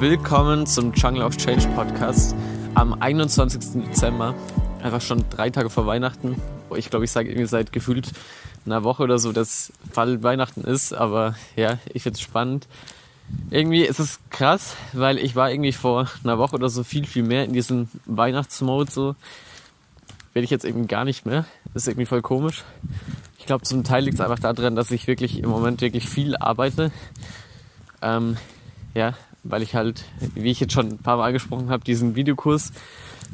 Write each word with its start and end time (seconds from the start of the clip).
willkommen 0.00 0.64
zum 0.64 0.92
Jungle 0.92 1.24
of 1.24 1.36
Change 1.36 1.66
Podcast 1.74 2.36
am 2.74 2.92
21. 2.92 3.82
Dezember. 3.82 4.32
Einfach 4.80 5.00
schon 5.00 5.24
drei 5.28 5.50
Tage 5.50 5.70
vor 5.70 5.86
Weihnachten. 5.86 6.40
Ich 6.76 6.88
glaube, 6.88 7.04
ich 7.04 7.10
sage 7.10 7.28
irgendwie 7.28 7.48
seit 7.48 7.72
gefühlt 7.72 8.12
einer 8.64 8.84
Woche 8.84 9.02
oder 9.02 9.18
so, 9.18 9.32
dass 9.32 9.72
bald 9.92 10.22
Weihnachten 10.22 10.60
ist. 10.60 10.92
Aber 10.92 11.34
ja, 11.56 11.78
ich 11.92 12.04
finde 12.04 12.14
es 12.14 12.20
spannend. 12.20 12.68
Irgendwie 13.50 13.82
ist 13.82 13.98
es 13.98 14.20
krass, 14.30 14.76
weil 14.92 15.18
ich 15.18 15.34
war 15.34 15.50
irgendwie 15.50 15.72
vor 15.72 16.08
einer 16.22 16.38
Woche 16.38 16.54
oder 16.54 16.68
so 16.68 16.84
viel, 16.84 17.04
viel 17.04 17.24
mehr 17.24 17.44
in 17.44 17.52
diesem 17.52 17.88
Weihnachtsmode 18.06 18.92
so. 18.92 19.16
Werde 20.32 20.44
ich 20.44 20.50
jetzt 20.50 20.64
irgendwie 20.64 20.86
gar 20.86 21.04
nicht 21.04 21.26
mehr. 21.26 21.44
Das 21.74 21.82
ist 21.82 21.88
irgendwie 21.88 22.06
voll 22.06 22.22
komisch. 22.22 22.62
Ich 23.38 23.46
glaube, 23.46 23.64
zum 23.64 23.82
Teil 23.82 24.04
liegt 24.04 24.14
es 24.14 24.20
einfach 24.20 24.38
daran, 24.38 24.76
dass 24.76 24.92
ich 24.92 25.08
wirklich 25.08 25.40
im 25.40 25.50
Moment 25.50 25.80
wirklich 25.80 26.08
viel 26.08 26.36
arbeite. 26.36 26.92
Ähm, 28.00 28.36
ja, 28.94 29.14
weil 29.48 29.62
ich 29.62 29.74
halt, 29.74 30.04
wie 30.34 30.50
ich 30.50 30.60
jetzt 30.60 30.72
schon 30.72 30.88
ein 30.88 30.98
paar 30.98 31.16
Mal 31.16 31.26
angesprochen 31.26 31.70
habe, 31.70 31.84
diesen 31.84 32.14
Videokurs 32.14 32.72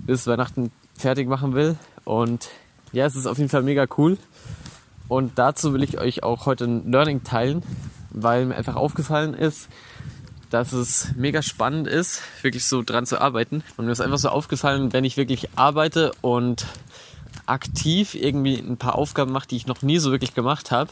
bis 0.07 0.27
Weihnachten 0.27 0.73
fertig 0.97 1.29
machen 1.29 1.55
will. 1.55 1.77
Und 2.05 2.49
ja, 2.93 3.07
es 3.07 3.17
ist 3.17 3.27
auf 3.27 3.39
jeden 3.39 3.51
Fall 3.51 3.63
mega 3.63 3.87
cool. 3.99 4.19
Und 5.09 5.39
dazu 5.39 5.75
will 5.75 5.83
ich 5.83 5.99
euch 5.99 6.23
auch 6.23 6.47
heute 6.47 6.65
ein 6.65 6.91
Learning 6.91 7.25
teilen, 7.25 7.63
weil 8.11 8.47
mir 8.47 8.57
einfach 8.57 8.77
aufgefallen 8.77 9.35
ist, 9.35 9.69
dass 10.51 10.73
es 10.73 11.09
mega 11.17 11.43
spannend 11.43 11.89
ist, 11.89 12.23
wirklich 12.43 12.65
so 12.65 12.83
dran 12.83 13.07
zu 13.07 13.21
arbeiten. 13.21 13.65
Und 13.77 13.87
mir 13.87 13.93
ist 13.93 14.01
einfach 14.01 14.19
so 14.19 14.29
aufgefallen, 14.29 14.93
wenn 14.93 15.05
ich 15.05 15.17
wirklich 15.17 15.49
arbeite 15.57 16.13
und 16.21 16.67
aktiv 17.47 18.15
irgendwie 18.15 18.59
ein 18.59 18.77
paar 18.77 18.95
Aufgaben 18.95 19.33
mache, 19.33 19.49
die 19.49 19.57
ich 19.57 19.67
noch 19.67 19.83
nie 19.83 19.99
so 19.99 20.13
wirklich 20.13 20.35
gemacht 20.35 20.71
habe. 20.71 20.91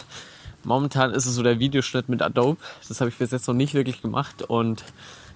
Momentan 0.65 1.13
ist 1.13 1.27
es 1.27 1.35
so 1.35 1.43
der 1.43 1.59
Videoschnitt 1.59 2.09
mit 2.09 2.23
Adobe. 2.23 2.61
Das 2.89 3.01
habe 3.01 3.11
ich 3.11 3.17
bis 3.17 3.31
jetzt 3.31 3.49
noch 3.49 3.55
nicht 3.55 3.75
wirklich 3.75 4.03
gemacht 4.03 4.43
und 4.43 4.85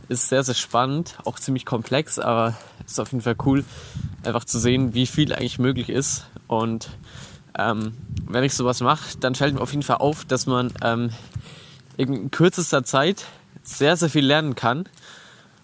ist 0.08 0.28
sehr, 0.28 0.42
sehr 0.42 0.54
spannend, 0.54 1.18
auch 1.24 1.38
ziemlich 1.38 1.64
komplex, 1.64 2.18
aber 2.18 2.56
ist 2.86 3.00
auf 3.00 3.12
jeden 3.12 3.22
Fall 3.22 3.36
cool, 3.44 3.64
einfach 4.24 4.44
zu 4.44 4.58
sehen, 4.58 4.94
wie 4.94 5.06
viel 5.06 5.32
eigentlich 5.32 5.58
möglich 5.58 5.88
ist. 5.88 6.26
Und 6.46 6.90
ähm, 7.58 7.96
wenn 8.28 8.44
ich 8.44 8.54
sowas 8.54 8.80
mache, 8.80 9.18
dann 9.18 9.34
fällt 9.34 9.54
mir 9.54 9.60
auf 9.60 9.72
jeden 9.72 9.82
Fall 9.82 9.96
auf, 9.96 10.24
dass 10.24 10.46
man 10.46 10.72
ähm, 10.82 11.10
in 11.96 12.30
kürzester 12.30 12.84
Zeit 12.84 13.24
sehr, 13.62 13.96
sehr 13.96 14.10
viel 14.10 14.24
lernen 14.24 14.54
kann. 14.54 14.88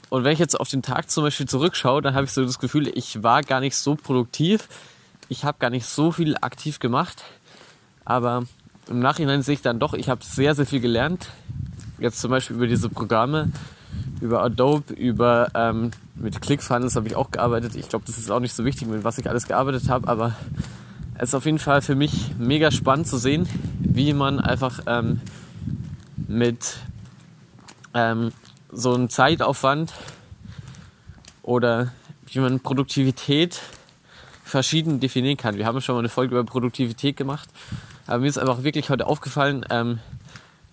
Und 0.08 0.24
wenn 0.24 0.32
ich 0.32 0.38
jetzt 0.38 0.58
auf 0.58 0.68
den 0.68 0.82
Tag 0.82 1.10
zum 1.10 1.24
Beispiel 1.24 1.46
zurückschaue, 1.46 2.02
dann 2.02 2.14
habe 2.14 2.24
ich 2.24 2.32
so 2.32 2.44
das 2.44 2.58
Gefühl, 2.58 2.88
ich 2.94 3.22
war 3.22 3.42
gar 3.42 3.60
nicht 3.60 3.76
so 3.76 3.94
produktiv. 3.94 4.68
Ich 5.28 5.44
habe 5.44 5.58
gar 5.58 5.70
nicht 5.70 5.86
so 5.86 6.12
viel 6.12 6.36
aktiv 6.36 6.80
gemacht. 6.80 7.22
Aber 8.04 8.42
im 8.88 8.98
Nachhinein 8.98 9.42
sehe 9.42 9.54
ich 9.54 9.62
dann 9.62 9.78
doch, 9.78 9.94
ich 9.94 10.08
habe 10.08 10.22
sehr, 10.24 10.54
sehr 10.54 10.66
viel 10.66 10.80
gelernt. 10.80 11.28
Jetzt 11.98 12.20
zum 12.20 12.30
Beispiel 12.30 12.56
über 12.56 12.66
diese 12.66 12.88
Programme, 12.88 13.52
über 14.22 14.42
Adobe, 14.42 14.94
über 14.94 15.48
ähm, 15.54 15.90
mit 16.14 16.40
ClickFunnels 16.40 16.94
habe 16.94 17.08
ich 17.08 17.16
auch 17.16 17.32
gearbeitet. 17.32 17.74
Ich 17.74 17.88
glaube, 17.88 18.04
das 18.06 18.18
ist 18.18 18.30
auch 18.30 18.38
nicht 18.38 18.54
so 18.54 18.64
wichtig, 18.64 18.86
mit 18.86 19.02
was 19.02 19.18
ich 19.18 19.28
alles 19.28 19.48
gearbeitet 19.48 19.88
habe, 19.88 20.06
aber 20.06 20.36
es 21.16 21.30
ist 21.30 21.34
auf 21.34 21.44
jeden 21.44 21.58
Fall 21.58 21.82
für 21.82 21.96
mich 21.96 22.30
mega 22.38 22.70
spannend 22.70 23.08
zu 23.08 23.18
sehen, 23.18 23.48
wie 23.80 24.12
man 24.12 24.38
einfach 24.38 24.80
ähm, 24.86 25.20
mit 26.28 26.76
ähm, 27.94 28.32
so 28.70 28.94
einem 28.94 29.10
Zeitaufwand 29.10 29.92
oder 31.42 31.92
wie 32.26 32.38
man 32.38 32.60
Produktivität 32.60 33.60
verschieden 34.44 35.00
definieren 35.00 35.36
kann. 35.36 35.56
Wir 35.56 35.66
haben 35.66 35.80
schon 35.80 35.96
mal 35.96 36.00
eine 36.00 36.08
Folge 36.08 36.36
über 36.36 36.44
Produktivität 36.44 37.16
gemacht, 37.16 37.48
aber 38.06 38.20
mir 38.20 38.28
ist 38.28 38.38
einfach 38.38 38.62
wirklich 38.62 38.88
heute 38.88 39.08
aufgefallen, 39.08 39.66
ähm, 39.68 39.98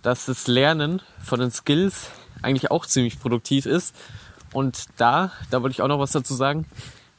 dass 0.04 0.28
das 0.28 0.46
Lernen 0.46 1.02
von 1.24 1.40
den 1.40 1.50
Skills 1.50 2.12
eigentlich 2.42 2.72
auch 2.72 2.86
ziemlich 2.86 3.20
produktiv 3.20 3.66
ist. 3.66 3.96
Und 4.54 4.86
da, 4.98 5.32
da 5.52 5.62
wollte 5.62 5.74
ich 5.74 5.82
auch 5.82 5.88
noch 5.88 6.00
was 6.00 6.12
dazu 6.12 6.34
sagen, 6.34 6.66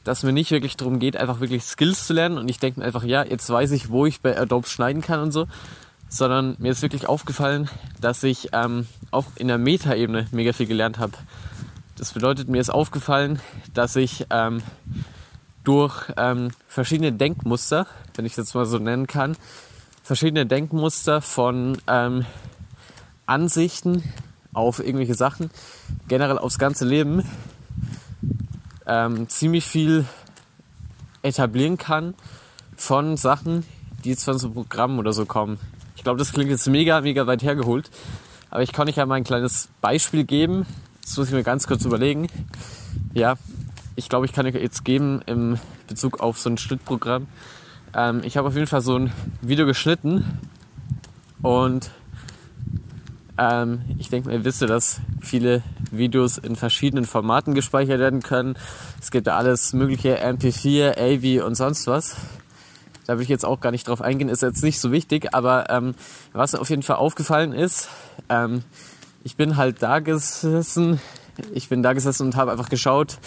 dass 0.03 0.23
mir 0.23 0.33
nicht 0.33 0.51
wirklich 0.51 0.77
darum 0.77 0.99
geht, 0.99 1.15
einfach 1.15 1.39
wirklich 1.39 1.63
Skills 1.63 2.07
zu 2.07 2.13
lernen 2.13 2.37
und 2.37 2.49
ich 2.49 2.59
denke 2.59 2.79
mir 2.79 2.85
einfach, 2.85 3.03
ja, 3.03 3.23
jetzt 3.23 3.49
weiß 3.49 3.71
ich, 3.71 3.89
wo 3.89 4.05
ich 4.05 4.21
bei 4.21 4.37
Adobe 4.37 4.67
schneiden 4.67 5.01
kann 5.01 5.19
und 5.19 5.31
so, 5.31 5.47
sondern 6.09 6.55
mir 6.59 6.71
ist 6.71 6.81
wirklich 6.81 7.07
aufgefallen, 7.07 7.69
dass 7.99 8.23
ich 8.23 8.49
ähm, 8.51 8.87
auch 9.11 9.25
in 9.35 9.47
der 9.47 9.57
Meta-Ebene 9.57 10.27
mega 10.31 10.53
viel 10.53 10.65
gelernt 10.65 10.99
habe. 10.99 11.13
Das 11.97 12.13
bedeutet, 12.13 12.49
mir 12.49 12.59
ist 12.59 12.71
aufgefallen, 12.71 13.39
dass 13.73 13.95
ich 13.95 14.25
ähm, 14.31 14.63
durch 15.63 16.11
ähm, 16.17 16.49
verschiedene 16.67 17.13
Denkmuster, 17.13 17.85
wenn 18.15 18.25
ich 18.25 18.35
das 18.35 18.53
mal 18.53 18.65
so 18.65 18.79
nennen 18.79 19.07
kann, 19.07 19.37
verschiedene 20.03 20.47
Denkmuster 20.47 21.21
von 21.21 21.77
ähm, 21.87 22.25
Ansichten 23.27 24.03
auf 24.53 24.79
irgendwelche 24.79 25.15
Sachen, 25.15 25.49
generell 26.07 26.37
aufs 26.37 26.59
ganze 26.59 26.85
Leben, 26.85 27.23
ähm, 28.85 29.29
ziemlich 29.29 29.65
viel 29.65 30.05
etablieren 31.23 31.77
kann 31.77 32.13
von 32.75 33.17
Sachen, 33.17 33.65
die 34.03 34.09
jetzt 34.09 34.23
von 34.23 34.37
so 34.37 34.49
Programmen 34.49 34.99
oder 34.99 35.13
so 35.13 35.25
kommen. 35.25 35.59
Ich 35.95 36.03
glaube, 36.03 36.17
das 36.17 36.33
klingt 36.33 36.49
jetzt 36.49 36.67
mega, 36.67 37.01
mega 37.01 37.27
weit 37.27 37.43
hergeholt, 37.43 37.89
aber 38.49 38.63
ich 38.63 38.73
kann 38.73 38.87
euch 38.89 38.95
ja 38.95 39.05
mal 39.05 39.15
ein 39.15 39.23
kleines 39.23 39.69
Beispiel 39.81 40.23
geben. 40.23 40.65
Das 41.03 41.15
muss 41.17 41.27
ich 41.27 41.33
mir 41.33 41.43
ganz 41.43 41.67
kurz 41.67 41.85
überlegen. 41.85 42.27
Ja, 43.13 43.35
ich 43.95 44.09
glaube, 44.09 44.25
ich 44.25 44.33
kann 44.33 44.45
euch 44.45 44.55
jetzt 44.55 44.83
geben 44.83 45.21
im 45.25 45.59
Bezug 45.87 46.19
auf 46.19 46.39
so 46.39 46.49
ein 46.49 46.57
Schnittprogramm. 46.57 47.27
Ähm, 47.93 48.21
ich 48.23 48.37
habe 48.37 48.47
auf 48.47 48.55
jeden 48.55 48.67
Fall 48.67 48.81
so 48.81 48.97
ein 48.97 49.11
Video 49.41 49.65
geschnitten 49.65 50.39
und 51.41 51.91
ähm, 53.41 53.81
ich 53.97 54.09
denke 54.09 54.31
ihr 54.31 54.45
wisst 54.45 54.61
dass 54.61 55.01
viele 55.19 55.63
Videos 55.89 56.37
in 56.37 56.55
verschiedenen 56.55 57.05
Formaten 57.05 57.55
gespeichert 57.55 57.99
werden 57.99 58.21
können. 58.21 58.55
Es 59.01 59.09
gibt 59.09 59.25
da 59.27 59.37
alles 59.37 59.73
mögliche 59.73 60.23
MP4, 60.23 60.97
AV 60.97 61.45
und 61.45 61.55
sonst 61.55 61.87
was. 61.87 62.15
Da 63.07 63.17
will 63.17 63.23
ich 63.23 63.29
jetzt 63.29 63.45
auch 63.45 63.59
gar 63.59 63.71
nicht 63.71 63.87
drauf 63.87 64.01
eingehen, 64.01 64.29
ist 64.29 64.43
jetzt 64.43 64.63
nicht 64.63 64.79
so 64.79 64.91
wichtig, 64.91 65.33
aber 65.33 65.69
ähm, 65.71 65.95
was 66.33 66.53
auf 66.53 66.69
jeden 66.69 66.83
Fall 66.83 66.97
aufgefallen 66.97 67.51
ist, 67.51 67.89
ähm, 68.29 68.63
ich 69.23 69.35
bin 69.35 69.57
halt 69.57 69.81
da 69.81 69.99
gesessen, 69.99 71.01
ich 71.51 71.67
bin 71.67 71.81
da 71.81 71.93
gesessen 71.93 72.27
und 72.27 72.35
habe 72.35 72.51
einfach 72.51 72.69
geschaut, 72.69 73.17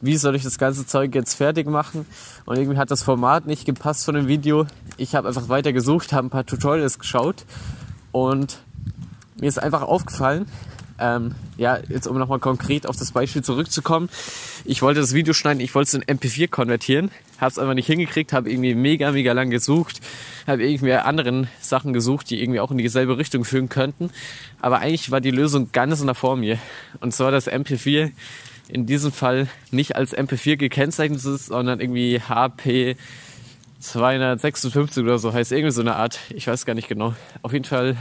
wie 0.00 0.16
soll 0.16 0.36
ich 0.36 0.44
das 0.44 0.58
ganze 0.58 0.86
Zeug 0.86 1.14
jetzt 1.14 1.34
fertig 1.34 1.66
machen? 1.66 2.06
Und 2.44 2.56
irgendwie 2.56 2.78
hat 2.78 2.90
das 2.90 3.02
Format 3.02 3.46
nicht 3.46 3.64
gepasst 3.64 4.04
von 4.04 4.14
dem 4.14 4.28
Video. 4.28 4.66
Ich 4.96 5.14
habe 5.14 5.26
einfach 5.26 5.48
weiter 5.48 5.72
gesucht, 5.72 6.12
habe 6.12 6.28
ein 6.28 6.30
paar 6.30 6.46
Tutorials 6.46 6.98
geschaut 6.98 7.44
und 8.12 8.58
mir 9.40 9.48
ist 9.48 9.58
einfach 9.58 9.82
aufgefallen, 9.82 10.46
ähm, 10.98 11.34
ja, 11.56 11.78
jetzt 11.88 12.06
um 12.06 12.18
nochmal 12.18 12.38
konkret 12.38 12.86
auf 12.86 12.96
das 12.96 13.12
Beispiel 13.12 13.42
zurückzukommen. 13.42 14.08
Ich 14.64 14.82
wollte 14.82 15.00
das 15.00 15.12
Video 15.12 15.34
schneiden, 15.34 15.60
ich 15.60 15.74
wollte 15.74 15.88
es 15.88 15.94
in 15.94 16.18
MP4 16.18 16.48
konvertieren, 16.48 17.10
habe 17.38 17.50
es 17.50 17.58
einfach 17.58 17.74
nicht 17.74 17.86
hingekriegt, 17.86 18.32
habe 18.32 18.50
irgendwie 18.50 18.74
mega, 18.74 19.12
mega 19.12 19.32
lang 19.32 19.50
gesucht, 19.50 20.00
habe 20.46 20.66
irgendwie 20.66 20.92
anderen 20.94 21.48
Sachen 21.60 21.92
gesucht, 21.92 22.30
die 22.30 22.42
irgendwie 22.42 22.60
auch 22.60 22.70
in 22.70 22.78
dieselbe 22.78 23.18
Richtung 23.18 23.44
führen 23.44 23.68
könnten. 23.68 24.10
Aber 24.60 24.78
eigentlich 24.78 25.10
war 25.10 25.20
die 25.20 25.30
Lösung 25.30 25.70
ganz 25.72 26.02
nach 26.02 26.16
vor 26.16 26.36
mir. 26.36 26.58
Und 27.00 27.12
zwar 27.12 27.30
das 27.30 27.48
MP4 27.48 28.12
in 28.68 28.86
diesem 28.86 29.12
Fall 29.12 29.48
nicht 29.70 29.96
als 29.96 30.16
MP4 30.16 30.56
gekennzeichnet 30.56 31.24
ist, 31.24 31.46
sondern 31.46 31.80
irgendwie 31.80 32.20
HP 32.20 32.96
256 33.80 35.04
oder 35.04 35.18
so 35.18 35.32
heißt 35.32 35.52
irgendwie 35.52 35.72
so 35.72 35.82
eine 35.82 35.96
Art. 35.96 36.18
Ich 36.30 36.46
weiß 36.46 36.64
gar 36.64 36.74
nicht 36.74 36.88
genau. 36.88 37.14
Auf 37.42 37.52
jeden 37.52 37.64
Fall 37.64 37.96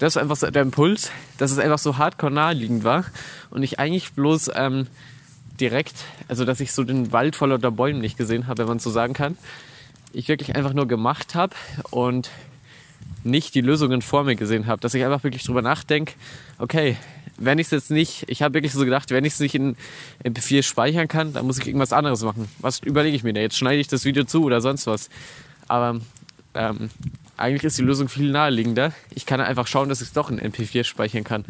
das 0.00 0.16
ist 0.16 0.22
einfach 0.22 0.36
so 0.36 0.50
der 0.50 0.62
Impuls, 0.62 1.12
dass 1.38 1.52
es 1.52 1.58
einfach 1.58 1.78
so 1.78 1.98
hardcore 1.98 2.32
naheliegend 2.32 2.84
war 2.84 3.04
und 3.50 3.62
ich 3.62 3.78
eigentlich 3.78 4.12
bloß 4.12 4.50
ähm, 4.54 4.86
direkt, 5.60 6.04
also 6.26 6.44
dass 6.44 6.58
ich 6.60 6.72
so 6.72 6.84
den 6.84 7.12
Wald 7.12 7.36
voller 7.36 7.58
der 7.58 7.70
Bäume 7.70 8.00
nicht 8.00 8.16
gesehen 8.16 8.46
habe, 8.46 8.58
wenn 8.62 8.68
man 8.68 8.78
so 8.78 8.90
sagen 8.90 9.12
kann. 9.12 9.36
Ich 10.12 10.26
wirklich 10.28 10.56
einfach 10.56 10.72
nur 10.72 10.88
gemacht 10.88 11.34
habe 11.34 11.54
und 11.90 12.30
nicht 13.22 13.54
die 13.54 13.60
Lösungen 13.60 14.00
vor 14.00 14.24
mir 14.24 14.36
gesehen 14.36 14.66
habe, 14.66 14.80
dass 14.80 14.94
ich 14.94 15.04
einfach 15.04 15.22
wirklich 15.22 15.44
drüber 15.44 15.60
nachdenke, 15.60 16.14
okay, 16.58 16.96
wenn 17.36 17.58
ich 17.58 17.66
es 17.66 17.70
jetzt 17.70 17.90
nicht, 17.90 18.24
ich 18.28 18.42
habe 18.42 18.54
wirklich 18.54 18.72
so 18.72 18.84
gedacht, 18.84 19.10
wenn 19.10 19.24
ich 19.24 19.34
es 19.34 19.40
nicht 19.40 19.54
in 19.54 19.76
MP4 20.24 20.62
speichern 20.62 21.08
kann, 21.08 21.34
dann 21.34 21.46
muss 21.46 21.58
ich 21.58 21.66
irgendwas 21.66 21.92
anderes 21.92 22.22
machen. 22.22 22.48
Was 22.58 22.80
überlege 22.80 23.16
ich 23.16 23.22
mir 23.22 23.32
da? 23.32 23.40
Jetzt 23.40 23.56
schneide 23.56 23.80
ich 23.80 23.88
das 23.88 24.04
Video 24.04 24.24
zu 24.24 24.44
oder 24.44 24.60
sonst 24.60 24.86
was. 24.86 25.08
Aber 25.68 26.00
ähm, 26.54 26.90
eigentlich 27.40 27.64
ist 27.64 27.78
die 27.78 27.82
Lösung 27.82 28.08
viel 28.08 28.30
naheliegender. 28.30 28.92
Ich 29.10 29.26
kann 29.26 29.40
einfach 29.40 29.66
schauen, 29.66 29.88
dass 29.88 30.00
ich 30.00 30.08
es 30.08 30.12
doch 30.12 30.30
in 30.30 30.40
MP4 30.40 30.84
speichern 30.84 31.24
kann. 31.24 31.44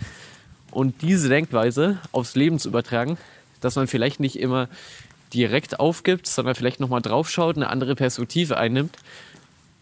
Und 0.70 1.02
diese 1.02 1.28
Denkweise 1.28 1.98
aufs 2.12 2.37
Leben 2.37 2.58
zu 2.58 2.69
übertragen, 2.69 3.19
dass 3.60 3.76
man 3.76 3.88
vielleicht 3.88 4.20
nicht 4.20 4.38
immer 4.38 4.69
direkt 5.34 5.81
aufgibt, 5.81 6.26
sondern 6.26 6.54
vielleicht 6.54 6.81
nochmal 6.81 7.02
draufschaut, 7.02 7.56
eine 7.56 7.69
andere 7.69 7.94
Perspektive 7.94 8.56
einnimmt 8.56 8.96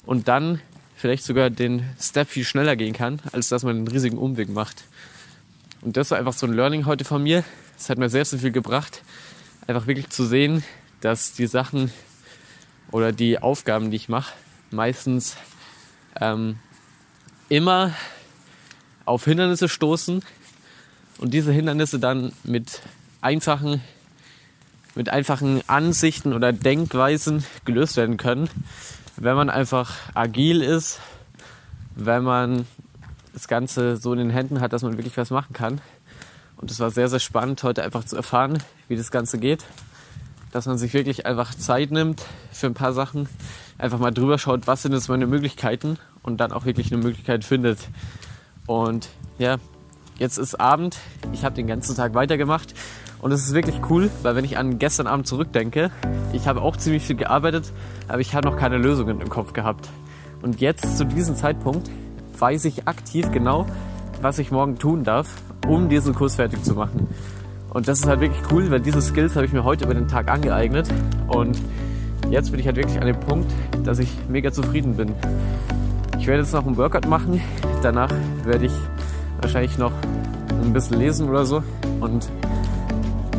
und 0.05 0.29
dann 0.29 0.61
vielleicht 0.97 1.25
sogar 1.25 1.51
den 1.51 1.85
Step 2.01 2.29
viel 2.29 2.45
schneller 2.45 2.77
gehen 2.77 2.93
kann, 2.93 3.21
als 3.33 3.49
dass 3.49 3.63
man 3.63 3.77
einen 3.77 3.89
riesigen 3.89 4.19
Umweg 4.19 4.49
macht. 4.49 4.85
Und 5.81 5.97
das 5.97 6.11
war 6.11 6.19
einfach 6.19 6.33
so 6.33 6.47
ein 6.47 6.53
Learning 6.53 6.87
heute 6.87 7.05
von 7.05 7.23
mir. 7.23 7.45
Es 7.79 7.89
hat 7.89 7.99
mir 7.99 8.09
sehr, 8.09 8.25
sehr 8.25 8.41
viel 8.41 8.51
gebracht, 8.51 9.03
einfach 9.67 9.87
wirklich 9.87 10.09
zu 10.09 10.27
sehen, 10.27 10.65
dass 11.01 11.35
die 11.35 11.47
Sachen 11.47 11.93
oder 12.91 13.13
die 13.13 13.39
Aufgaben, 13.39 13.91
die 13.91 13.97
ich 13.97 14.09
mache, 14.09 14.33
meistens 14.71 15.37
ähm, 16.21 16.59
immer 17.49 17.95
auf 19.05 19.25
Hindernisse 19.25 19.69
stoßen 19.69 20.23
und 21.19 21.35
diese 21.35 21.53
Hindernisse 21.53 21.99
dann 21.99 22.33
mit 22.45 22.83
einfachen, 23.21 23.83
mit 24.95 25.09
einfachen 25.09 25.63
Ansichten 25.69 26.33
oder 26.33 26.53
Denkweisen 26.53 27.45
gelöst 27.65 27.97
werden 27.97 28.17
können, 28.17 28.49
wenn 29.17 29.37
man 29.37 29.51
einfach 29.51 29.95
agil 30.15 30.63
ist, 30.63 31.01
wenn 31.97 32.23
man 32.23 32.67
das 33.33 33.49
Ganze 33.49 33.97
so 33.97 34.13
in 34.13 34.19
den 34.19 34.31
Händen 34.31 34.61
hat, 34.61 34.73
dass 34.73 34.83
man 34.83 34.99
wirklich 34.99 35.17
was 35.17 35.31
machen 35.31 35.53
kann. 35.53 35.81
Und 36.57 36.71
es 36.71 36.81
war 36.81 36.91
sehr, 36.91 37.09
sehr 37.09 37.21
spannend, 37.21 37.63
heute 37.63 37.85
einfach 37.85 38.05
zu 38.05 38.17
erfahren, 38.17 38.59
wie 38.89 38.97
das 38.97 39.11
Ganze 39.11 39.39
geht. 39.39 39.65
Dass 40.51 40.67
man 40.67 40.79
sich 40.79 40.93
wirklich 40.93 41.27
einfach 41.27 41.55
Zeit 41.55 41.91
nimmt 41.91 42.25
für 42.53 42.67
ein 42.67 42.75
paar 42.75 42.93
Sachen, 42.93 43.29
einfach 43.77 43.99
mal 43.99 44.11
drüber 44.11 44.39
schaut, 44.39 44.67
was 44.67 44.83
sind 44.83 44.93
jetzt 44.93 45.09
meine 45.09 45.27
Möglichkeiten 45.27 45.99
und 46.29 46.39
dann 46.39 46.53
auch 46.53 46.65
wirklich 46.65 46.93
eine 46.93 47.03
Möglichkeit 47.03 47.45
findet. 47.45 47.79
Und 48.67 49.09
ja, 49.39 49.57
jetzt 50.19 50.39
ist 50.39 50.61
Abend, 50.61 50.99
ich 51.33 51.45
habe 51.45 51.55
den 51.55 51.67
ganzen 51.67 51.97
Tag 51.97 52.15
weitergemacht 52.15 52.75
und 53.21 53.33
es 53.33 53.43
ist 53.45 53.55
wirklich 53.55 53.81
cool, 53.91 54.11
weil 54.23 54.37
wenn 54.37 54.45
ich 54.45 54.59
an 54.59 54.79
gestern 54.79 55.07
Abend 55.07 55.27
zurückdenke, 55.27 55.91
ich 56.33 56.47
habe 56.47 56.61
auch 56.61 56.77
ziemlich 56.77 57.03
viel 57.03 57.17
gearbeitet, 57.17 57.73
aber 58.07 58.21
ich 58.21 58.35
habe 58.35 58.47
noch 58.47 58.57
keine 58.57 58.77
Lösungen 58.77 59.21
im 59.21 59.29
Kopf 59.29 59.55
gehabt. 59.55 59.89
Und 60.43 60.61
jetzt 60.61 60.97
zu 60.97 61.05
diesem 61.05 61.35
Zeitpunkt 61.35 61.91
weiß 62.39 62.67
ich 62.67 62.87
aktiv 62.87 63.33
genau, 63.33 63.67
was 64.21 64.39
ich 64.39 64.51
morgen 64.51 64.79
tun 64.79 65.03
darf, 65.03 65.35
um 65.67 65.89
diesen 65.89 66.15
Kurs 66.15 66.37
fertig 66.37 66.63
zu 66.63 66.75
machen. 66.75 67.09
Und 67.71 67.89
das 67.89 68.01
ist 68.01 68.07
halt 68.07 68.21
wirklich 68.21 68.43
cool, 68.53 68.71
weil 68.71 68.81
diese 68.81 69.01
Skills 69.03 69.35
habe 69.35 69.47
ich 69.47 69.53
mir 69.53 69.65
heute 69.65 69.85
über 69.85 69.95
den 69.95 70.09
Tag 70.09 70.29
angeeignet 70.29 70.89
und 71.27 71.61
jetzt 72.31 72.51
bin 72.51 72.61
ich 72.61 72.67
halt 72.67 72.77
wirklich 72.77 73.01
an 73.01 73.07
dem 73.07 73.19
Punkt, 73.19 73.51
dass 73.85 73.99
ich 73.99 74.11
mega 74.29 74.53
zufrieden 74.53 74.97
bin. 74.97 75.15
Ich 76.19 76.27
werde 76.27 76.43
jetzt 76.43 76.53
noch 76.53 76.67
einen 76.67 76.77
Workout 76.77 77.07
machen, 77.07 77.41
danach 77.83 78.11
werde 78.45 78.67
ich 78.67 78.73
wahrscheinlich 79.41 79.79
noch 79.79 79.93
ein 80.63 80.73
bisschen 80.73 80.99
lesen 80.99 81.29
oder 81.29 81.47
so 81.47 81.63
und 82.01 82.29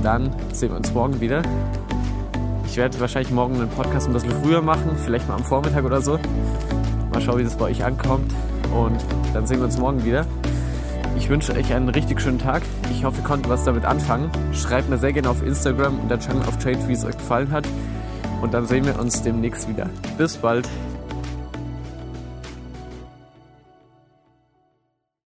dann 0.01 0.31
sehen 0.53 0.69
wir 0.71 0.77
uns 0.77 0.93
morgen 0.93 1.19
wieder. 1.19 1.41
Ich 2.65 2.77
werde 2.77 2.99
wahrscheinlich 2.99 3.31
morgen 3.31 3.55
einen 3.55 3.69
Podcast 3.69 4.07
ein 4.07 4.13
bisschen 4.13 4.31
früher 4.41 4.61
machen, 4.61 4.91
vielleicht 5.03 5.27
mal 5.27 5.35
am 5.35 5.43
Vormittag 5.43 5.83
oder 5.83 6.01
so. 6.01 6.19
Mal 7.11 7.21
schauen, 7.21 7.39
wie 7.39 7.43
das 7.43 7.57
bei 7.57 7.65
euch 7.65 7.83
ankommt 7.83 8.31
und 8.73 8.97
dann 9.33 9.45
sehen 9.45 9.57
wir 9.59 9.65
uns 9.65 9.77
morgen 9.77 10.03
wieder. 10.05 10.25
Ich 11.17 11.29
wünsche 11.29 11.53
euch 11.53 11.73
einen 11.73 11.89
richtig 11.89 12.21
schönen 12.21 12.39
Tag. 12.39 12.61
Ich 12.91 13.03
hoffe, 13.03 13.17
ihr 13.21 13.27
konntet 13.27 13.49
was 13.49 13.65
damit 13.65 13.83
anfangen. 13.83 14.31
Schreibt 14.53 14.89
mir 14.89 14.97
sehr 14.97 15.11
gerne 15.11 15.29
auf 15.29 15.43
Instagram 15.43 15.99
und 15.99 16.09
der 16.09 16.19
Channel 16.19 16.47
of 16.47 16.57
Trade, 16.57 16.79
wie 16.87 16.93
es 16.93 17.03
euch 17.03 17.17
gefallen 17.17 17.51
hat. 17.51 17.67
Und 18.41 18.53
dann 18.53 18.65
sehen 18.65 18.85
wir 18.85 18.97
uns 18.97 19.21
demnächst 19.21 19.67
wieder. 19.67 19.89
Bis 20.17 20.37
bald. 20.37 20.67